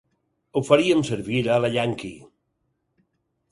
[0.55, 2.11] Ho faríem servir a la ianqui.